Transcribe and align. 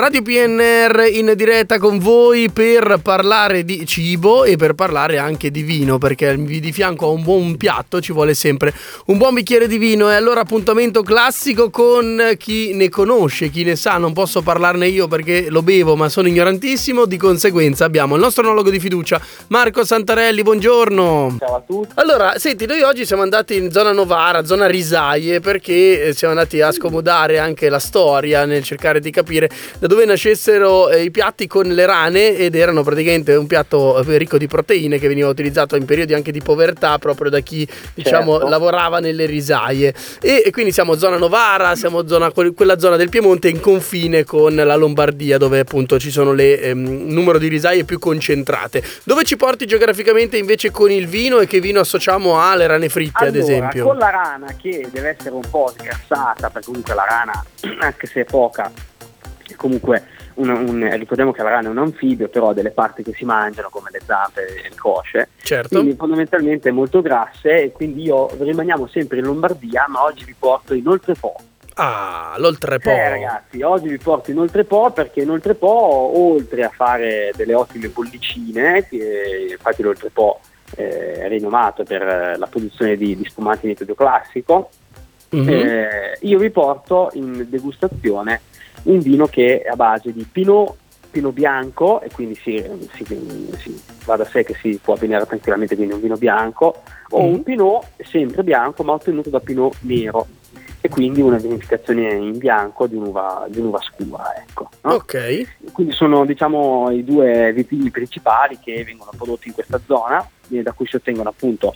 Radio 0.00 0.22
PNR 0.22 1.08
in 1.10 1.32
diretta 1.34 1.80
con 1.80 1.98
voi 1.98 2.50
per 2.50 3.00
parlare 3.02 3.64
di 3.64 3.84
cibo 3.84 4.44
e 4.44 4.54
per 4.54 4.74
parlare 4.74 5.18
anche 5.18 5.50
di 5.50 5.62
vino, 5.62 5.98
perché 5.98 6.40
di 6.40 6.70
fianco 6.70 7.06
a 7.06 7.10
un 7.10 7.24
buon 7.24 7.56
piatto 7.56 8.00
ci 8.00 8.12
vuole 8.12 8.34
sempre 8.34 8.72
un 9.06 9.18
buon 9.18 9.34
bicchiere 9.34 9.66
di 9.66 9.76
vino 9.76 10.08
e 10.08 10.14
allora 10.14 10.42
appuntamento 10.42 11.02
classico 11.02 11.70
con 11.70 12.34
chi 12.38 12.74
ne 12.74 12.88
conosce, 12.88 13.50
chi 13.50 13.64
ne 13.64 13.74
sa, 13.74 13.96
non 13.96 14.12
posso 14.12 14.40
parlarne 14.40 14.86
io 14.86 15.08
perché 15.08 15.50
lo 15.50 15.62
bevo 15.62 15.96
ma 15.96 16.08
sono 16.08 16.28
ignorantissimo, 16.28 17.04
di 17.04 17.16
conseguenza 17.16 17.84
abbiamo 17.84 18.14
il 18.14 18.20
nostro 18.20 18.44
onologo 18.44 18.70
di 18.70 18.78
fiducia 18.78 19.20
Marco 19.48 19.84
Santarelli, 19.84 20.42
buongiorno. 20.42 21.38
Ciao 21.40 21.56
a 21.56 21.62
tutti. 21.66 21.94
Allora, 21.94 22.38
senti, 22.38 22.66
noi 22.66 22.82
oggi 22.82 23.04
siamo 23.04 23.22
andati 23.22 23.56
in 23.56 23.72
zona 23.72 23.90
Novara, 23.90 24.44
zona 24.44 24.68
Risaie, 24.68 25.40
perché 25.40 26.04
eh, 26.04 26.14
siamo 26.14 26.34
andati 26.34 26.60
a 26.60 26.70
scomodare 26.70 27.40
anche 27.40 27.68
la 27.68 27.80
storia 27.80 28.44
nel 28.44 28.62
cercare 28.62 29.00
di 29.00 29.10
capire 29.10 29.50
da 29.80 29.86
dove 29.88 30.04
nascessero 30.04 30.90
eh, 30.90 31.02
i 31.02 31.10
piatti 31.10 31.46
con 31.48 31.66
le 31.66 31.86
rane 31.86 32.36
ed 32.36 32.54
erano 32.54 32.82
praticamente 32.84 33.34
un 33.34 33.46
piatto 33.46 33.98
eh, 34.00 34.18
ricco 34.18 34.38
di 34.38 34.46
proteine 34.46 34.98
che 34.98 35.08
veniva 35.08 35.28
utilizzato 35.28 35.74
in 35.74 35.84
periodi 35.86 36.14
anche 36.14 36.30
di 36.30 36.40
povertà 36.40 36.98
proprio 36.98 37.30
da 37.30 37.40
chi 37.40 37.66
diciamo 37.94 38.32
Certo. 38.34 38.48
lavorava 38.48 39.00
nelle 39.00 39.24
risaie 39.26 39.94
e, 40.20 40.42
e 40.44 40.50
quindi 40.50 40.70
siamo 40.72 40.94
zona 40.96 41.16
Novara, 41.16 41.74
siamo 41.74 42.06
zona, 42.06 42.30
quel- 42.30 42.52
quella 42.52 42.78
zona 42.78 42.96
del 42.96 43.08
Piemonte 43.08 43.48
in 43.48 43.60
confine 43.60 44.24
con 44.24 44.54
la 44.54 44.76
Lombardia 44.76 45.38
dove 45.38 45.58
appunto 45.60 45.98
ci 45.98 46.10
sono 46.10 46.32
le 46.32 46.60
ehm, 46.60 47.06
numero 47.08 47.38
di 47.38 47.48
risaie 47.48 47.84
più 47.84 47.98
concentrate. 47.98 48.82
Dove 49.04 49.24
ci 49.24 49.36
porti 49.36 49.66
geograficamente 49.66 50.36
invece 50.36 50.70
con 50.70 50.90
il 50.90 51.06
vino 51.08 51.38
e 51.38 51.46
che 51.46 51.60
vino 51.60 51.80
associamo 51.80 52.38
alle 52.40 52.66
rane 52.66 52.88
fritte 52.90 53.24
ad 53.24 53.34
Allora, 53.34 53.52
esempio? 53.52 53.84
con 53.86 53.96
la 53.96 54.10
rana 54.10 54.54
che 54.60 54.86
deve 54.90 55.16
essere 55.18 55.34
un 55.34 55.48
po' 55.48 55.72
sgrassata, 55.74 56.50
perché 56.50 56.66
comunque 56.66 56.94
la 56.94 57.06
rana, 57.08 57.44
anche 57.80 58.06
se 58.06 58.20
è 58.20 58.24
poca, 58.24 58.70
comunque 59.56 60.04
un, 60.34 60.48
un- 60.50 60.88
ricordiamo 60.96 61.32
che 61.32 61.42
la 61.42 61.50
rana 61.50 61.68
è 61.68 61.70
un 61.70 61.78
anfibio, 61.78 62.28
però 62.28 62.50
ha 62.50 62.54
delle 62.54 62.70
parti 62.70 63.02
che 63.02 63.12
si 63.14 63.24
mangiano 63.24 63.68
come 63.70 63.90
le 63.92 64.00
zampe 64.04 64.46
e 64.46 64.68
le 64.68 64.74
cosce, 64.76 65.28
Certo. 65.42 65.78
quindi 65.78 65.96
fondamentalmente 65.96 66.70
molto 66.70 67.00
grasse 67.02 67.62
e 67.64 67.72
quindi 67.72 68.02
io 68.04 68.28
rimaniamo 68.38 68.86
sempre 68.86 69.18
in 69.18 69.24
Lombardia, 69.24 69.86
ma 69.88 70.02
oggi 70.04 70.24
vi 70.24 70.34
porto 70.38 70.74
in 70.74 70.86
Oltrepo. 70.86 71.34
Ah, 71.80 72.34
l'oltrepo. 72.38 72.88
Eh 72.90 73.08
ragazzi, 73.08 73.62
oggi 73.62 73.88
vi 73.88 73.98
porto 73.98 74.32
in 74.32 74.38
Oltrepo 74.40 74.90
perché 74.90 75.20
in 75.22 75.30
Oltrepo, 75.30 75.68
oltre 75.68 76.64
a 76.64 76.70
fare 76.74 77.30
delle 77.36 77.54
ottime 77.54 77.88
bollicine, 77.88 78.84
che 78.88 79.46
infatti 79.52 79.82
l'Oltrepo 79.82 80.40
eh, 80.76 81.12
è 81.20 81.28
rinomato 81.28 81.84
per 81.84 82.36
la 82.36 82.46
produzione 82.50 82.96
di, 82.96 83.16
di 83.16 83.24
spumanti 83.28 83.62
di 83.62 83.68
metodo 83.68 83.94
classico, 83.94 84.70
Mhm. 85.30 85.46
eh, 85.46 86.16
io 86.22 86.38
vi 86.38 86.48
porto 86.48 87.10
in 87.12 87.44
degustazione 87.50 88.40
un 88.84 88.98
vino 89.00 89.26
che 89.26 89.62
è 89.62 89.68
a 89.68 89.76
base 89.76 90.12
di 90.12 90.26
Pinot, 90.30 90.74
Pinot 91.10 91.32
bianco 91.32 92.00
e 92.00 92.10
quindi 92.10 92.34
si, 92.36 92.62
si- 92.94 93.04
si- 93.58 93.82
va 94.04 94.16
da 94.16 94.24
sé 94.24 94.44
che 94.44 94.54
si 94.60 94.78
può 94.82 94.94
abbinare 94.94 95.26
tranquillamente 95.26 95.74
quindi 95.74 95.94
un 95.94 96.00
vino 96.00 96.16
bianco 96.16 96.82
o 97.10 97.20
Mhm. 97.22 97.32
un 97.32 97.42
Pinot 97.42 97.84
sempre 98.04 98.42
bianco 98.44 98.82
ma 98.84 98.92
ottenuto 98.92 99.30
da 99.30 99.40
Pinot 99.40 99.76
nero 99.80 100.26
e 100.80 100.88
quindi 100.88 101.20
una 101.20 101.38
vinificazione 101.38 102.12
in 102.14 102.38
bianco 102.38 102.86
di 102.86 102.94
un'uva, 102.94 103.46
di 103.48 103.58
un'uva 103.58 103.80
scura 103.80 104.32
ecco, 104.36 104.68
no? 104.82 104.92
Ok. 104.92 105.72
quindi 105.72 105.92
sono 105.92 106.24
diciamo 106.24 106.90
i 106.90 107.02
due 107.04 107.52
vitigni 107.52 107.90
principali 107.90 108.58
che 108.62 108.84
vengono 108.84 109.10
prodotti 109.16 109.48
in 109.48 109.54
questa 109.54 109.80
zona 109.86 110.24
eh, 110.50 110.62
da 110.62 110.72
cui 110.72 110.86
si 110.86 110.96
ottengono 110.96 111.30
appunto 111.30 111.74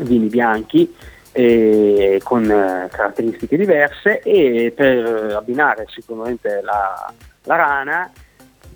vini 0.00 0.26
bianchi 0.26 0.92
eh, 1.36 2.20
con 2.24 2.42
caratteristiche 2.90 3.56
diverse 3.58 4.20
e 4.20 4.72
per 4.74 5.34
abbinare 5.36 5.86
sicuramente 5.88 6.60
la, 6.62 7.12
la 7.44 7.56
rana 7.56 8.10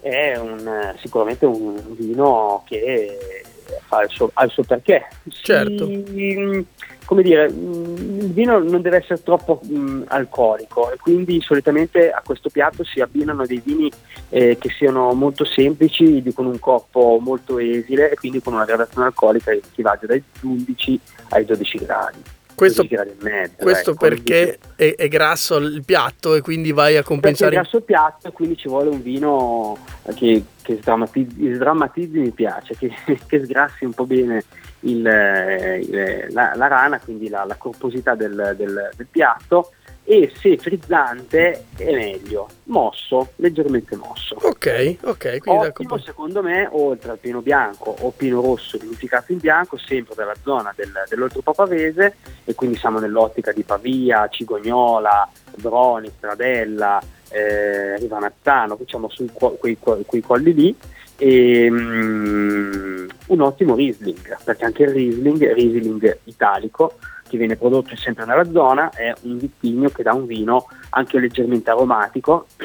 è 0.01 0.37
un, 0.37 0.95
sicuramente 0.99 1.47
un 1.47 1.77
vino 1.97 2.63
che 2.67 3.43
fa 3.87 4.03
il 4.03 4.11
suo, 4.11 4.31
ha 4.35 4.45
il 4.45 4.51
suo 4.51 4.63
perché. 4.63 5.07
Si- 5.25 5.43
Certo. 5.45 5.87
mh, 5.87 6.65
come 7.07 7.23
dire, 7.23 7.49
mh, 7.51 8.19
il 8.21 8.33
vino 8.33 8.59
non 8.59 8.83
deve 8.83 8.99
essere 8.99 9.23
troppo 9.23 9.61
mh, 9.63 10.05
alcolico 10.09 10.93
e 10.93 10.97
quindi 10.97 11.41
solitamente 11.41 12.11
a 12.11 12.23
questo 12.25 12.51
piatto 12.51 12.85
si 12.85 13.01
abbinano 13.01 13.47
dei 13.47 13.61
vini 13.65 13.91
eh, 14.29 14.59
che 14.59 14.69
siano 14.71 15.13
molto 15.13 15.45
semplici, 15.45 16.23
con 16.35 16.47
un 16.47 16.59
corpo 16.59 17.19
molto 17.21 17.59
esile 17.59 18.11
e 18.11 18.17
quindi 18.17 18.41
con 18.43 18.53
una 18.53 18.65
gradazione 18.65 19.07
alcolica 19.07 19.51
che 19.53 19.83
va 19.83 19.99
dai 20.01 20.23
11 20.43 21.01
ai 21.31 21.45
12 21.45 21.79
gradi. 21.79 22.23
Questo, 22.61 22.83
12 22.83 22.95
gradi 22.95 23.15
mezzo, 23.23 23.55
questo 23.59 23.91
ecco. 23.93 23.99
perché 24.07 24.59
è, 24.77 24.95
è 24.97 25.09
grasso 25.09 25.57
il 25.57 25.83
piatto 25.85 26.35
e 26.35 26.41
quindi 26.43 26.73
vai 26.73 26.89
a 26.89 26.93
perché 26.97 27.01
è 27.01 27.05
compensare. 27.05 27.51
grasso 27.55 27.77
il 27.79 27.83
piatto 27.85 28.29
e 28.29 28.33
quindi 28.33 28.57
ci 28.57 28.69
vuole 28.69 28.89
un 28.91 29.03
vino 29.03 29.79
che, 30.15 30.43
che 30.63 30.77
sdrammatizzi, 30.81 31.55
sdrammatizzi 31.55 32.19
mi 32.19 32.31
piace, 32.31 32.77
che, 32.77 32.93
che 33.27 33.45
sgrassi 33.45 33.85
un 33.85 33.93
po' 33.93 34.05
bene 34.07 34.45
il, 34.81 35.07
eh, 35.07 35.79
il- 35.81 36.27
la, 36.33 36.53
la 36.55 36.67
rana, 36.67 36.99
quindi 37.01 37.29
la, 37.29 37.45
la 37.45 37.55
corposità 37.57 38.15
del, 38.15 38.55
del- 38.57 38.91
del 38.97 39.07
piatto 39.11 39.73
e 40.05 40.33
se 40.35 40.57
frizzante 40.57 41.67
è 41.77 41.93
meglio, 41.93 42.49
mosso, 42.65 43.33
leggermente 43.37 43.97
mosso. 43.97 44.37
Ok, 44.41 44.97
ok, 45.03 45.39
quindi 45.39 45.67
Ottimo 45.67 45.99
secondo 45.99 46.43
me, 46.43 46.69
oltre 46.71 47.13
al 47.13 47.19
pino 47.19 47.41
bianco 47.41 47.95
o 48.01 48.11
pino 48.11 48.41
rosso 48.41 48.79
vinificato 48.79 49.33
in 49.33 49.39
bianco, 49.39 49.77
sempre 49.77 50.15
dalla 50.17 50.35
zona 50.43 50.73
del, 50.75 50.93
dell'oltrepo 51.09 51.53
pavese 51.53 52.17
e 52.45 52.55
quindi 52.55 52.77
siamo 52.77 52.99
nell'ottica 52.99 53.53
di 53.53 53.63
Pavia, 53.63 54.29
Cigognola, 54.29 55.29
Broni, 55.57 56.11
Stradella, 56.17 57.01
eh, 57.29 57.97
Rivanazzano, 57.99 58.77
diciamo 58.77 59.09
su 59.09 59.27
quei, 59.33 59.77
quei- 59.79 60.05
quei 60.05 60.23
colli 60.23 60.55
lì 60.55 60.77
e 61.17 61.69
mm, 61.71 63.09
un 63.27 63.41
ottimo 63.43 63.75
Riesling, 63.75 64.39
perché 64.43 64.65
anche 64.65 64.85
il 64.85 64.89
Riesling, 64.89 65.53
Riesling 65.53 66.19
italico, 66.25 66.95
che 67.31 67.39
viene 67.39 67.57
prodotto 67.57 67.95
sempre 67.97 68.25
nella 68.25 68.51
zona, 68.51 68.91
è 68.91 69.15
un 69.23 69.39
vitigno 69.39 69.89
che 69.89 70.03
dà 70.03 70.13
un 70.13 70.27
vino 70.27 70.67
anche 70.91 71.21
leggermente 71.21 71.71
aromatico 71.71 72.47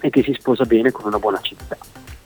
e 0.00 0.10
che 0.10 0.22
si 0.22 0.34
sposa 0.36 0.64
bene 0.64 0.90
con 0.90 1.06
una 1.06 1.18
buona 1.18 1.38
acidità. 1.38 1.76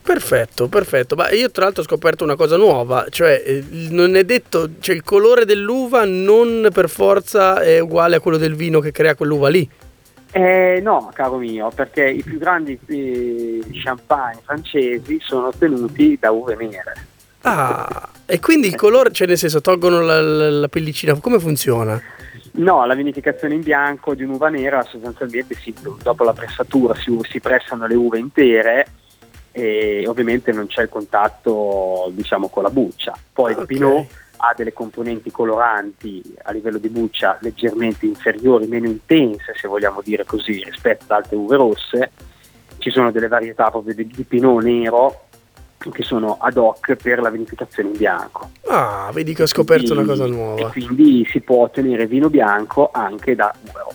Perfetto, 0.02 0.68
perfetto. 0.68 1.14
Ma 1.14 1.30
io 1.30 1.50
tra 1.50 1.64
l'altro 1.64 1.82
ho 1.82 1.86
scoperto 1.86 2.24
una 2.24 2.34
cosa 2.34 2.56
nuova, 2.56 3.06
cioè 3.10 3.42
eh, 3.44 3.64
non 3.90 4.16
è 4.16 4.24
detto, 4.24 4.70
cioè 4.80 4.94
il 4.94 5.04
colore 5.04 5.44
dell'uva 5.44 6.04
non 6.04 6.68
per 6.72 6.88
forza 6.88 7.60
è 7.60 7.78
uguale 7.78 8.16
a 8.16 8.20
quello 8.20 8.38
del 8.38 8.54
vino 8.54 8.80
che 8.80 8.90
crea 8.90 9.14
quell'uva 9.14 9.48
lì. 9.48 9.68
Eh, 10.32 10.80
no, 10.82 11.10
caro 11.12 11.36
mio, 11.36 11.70
perché 11.74 12.08
i 12.08 12.22
più 12.22 12.38
grandi 12.38 12.78
eh, 12.86 13.60
champagne 13.84 14.40
francesi 14.42 15.18
sono 15.20 15.48
ottenuti 15.48 16.16
da 16.18 16.30
uve 16.30 16.56
nere. 16.56 17.10
Ah, 17.42 18.08
e 18.26 18.38
quindi 18.40 18.68
il 18.68 18.76
colore, 18.76 19.10
cioè 19.12 19.26
nel 19.26 19.38
senso 19.38 19.60
tolgono 19.60 20.00
la, 20.00 20.20
la- 20.20 20.50
la 20.50 20.68
pellicina, 20.68 21.14
come 21.18 21.38
funziona? 21.40 22.00
No, 22.52 22.84
la 22.86 22.94
vinificazione 22.94 23.54
in 23.54 23.62
bianco 23.62 24.14
di 24.14 24.22
un'uva 24.22 24.48
nera 24.48 24.82
sostanzialmente 24.82 25.54
si- 25.54 25.74
dopo 26.02 26.22
la 26.24 26.32
pressatura 26.32 26.94
si, 26.94 27.18
si 27.28 27.40
pressano 27.40 27.86
le 27.86 27.94
uve 27.94 28.18
intere 28.18 28.86
e 29.52 30.04
ovviamente 30.06 30.52
non 30.52 30.66
c'è 30.66 30.82
il 30.82 30.88
contatto 30.88 32.10
diciamo 32.12 32.48
con 32.48 32.62
la 32.62 32.70
buccia. 32.70 33.16
Poi 33.32 33.52
Ok. 33.52 33.60
il 33.60 33.66
Pinot 33.66 34.06
ha 34.36 34.54
delle 34.56 34.72
componenti 34.72 35.30
coloranti 35.30 36.22
a 36.42 36.52
livello 36.52 36.78
di 36.78 36.88
buccia 36.88 37.38
leggermente 37.40 38.06
inferiori, 38.06 38.66
meno 38.66 38.86
intense 38.86 39.54
se 39.56 39.66
vogliamo 39.68 40.00
dire 40.02 40.24
così 40.24 40.62
rispetto 40.64 41.04
ad 41.04 41.10
altre 41.22 41.36
uve 41.36 41.56
rosse. 41.56 42.10
Ci 42.78 42.90
sono 42.90 43.10
delle 43.12 43.28
varietà 43.28 43.70
proprio 43.70 43.94
di, 43.94 44.06
di 44.06 44.22
Pinot 44.24 44.62
nero 44.62 45.24
che 45.90 46.02
sono 46.02 46.36
ad 46.40 46.56
hoc 46.56 46.94
per 46.96 47.20
la 47.20 47.30
vinificazione 47.30 47.90
in 47.90 47.96
bianco. 47.96 48.50
Ah, 48.68 49.10
vedi 49.12 49.34
che 49.34 49.42
ho 49.42 49.46
scoperto 49.46 49.92
una 49.92 50.02
Quindi- 50.02 50.20
cosa 50.20 50.32
E 50.32 50.36
nuova. 50.36 50.70
quindi 50.70 51.26
si 51.28 51.40
può 51.40 51.62
ottenere 51.64 52.06
vino 52.06 52.28
bianco 52.30 52.90
anche 52.92 53.34
da 53.34 53.52
uva. 53.66 53.86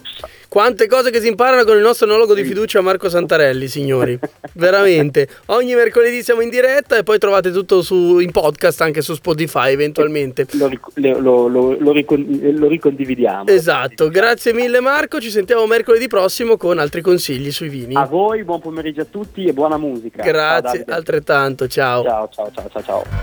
Quante 0.58 0.88
cose 0.88 1.12
che 1.12 1.22
si 1.22 1.28
imparano 1.28 1.64
con 1.66 1.76
il 1.76 1.84
nostro 1.84 2.08
enologo 2.08 2.34
di 2.34 2.44
fiducia 2.44 2.82
Marco 2.82 3.10
Santarelli, 3.10 3.68
signori. 3.68 4.18
Veramente. 4.54 5.28
Ogni 5.48 5.76
mercoledì 5.76 6.24
siamo 6.24 6.42
in 6.42 6.50
diretta 6.50 6.98
e 6.98 7.04
poi 7.04 7.20
trovate 7.20 7.52
tutto 7.52 7.84
su, 7.84 8.18
in 8.18 8.32
podcast 8.32 8.82
anche 8.82 9.04
su 9.04 9.14
Spotify 9.14 9.72
eventualmente. 9.74 10.48
Lo, 10.54 10.68
lo- 10.96 11.48
lo- 11.48 11.78
lo 11.78 11.92
ricon- 11.92 12.40
lo 12.58 12.68
ricondividiamo. 12.68 13.46
Esatto, 13.46 14.10
grazie 14.10 14.52
mille 14.52 14.80
Marco, 14.80 15.22
ci 15.22 15.30
sentiamo 15.30 15.68
mercoledì 15.68 16.08
prossimo 16.08 16.58
con 16.58 16.80
altri 16.80 17.02
consigli 17.02 17.52
sui 17.52 17.70
vini. 17.70 17.94
A 17.94 18.06
voi, 18.06 18.44
buon 18.44 18.60
pomeriggio 18.60 19.02
a 19.02 19.06
tutti 19.08 19.46
e 19.46 19.54
buona 19.54 19.78
musica. 19.78 20.24
Ciao, 20.24 20.32
Grazie, 20.32 20.80
Davide. 20.80 20.92
altrettanto, 20.92 21.68
ciao. 21.68 22.02
Ciao, 22.02 22.30
ciao, 22.34 22.52
ciao, 22.52 22.70
ciao, 22.72 22.82
ciao. 22.84 23.04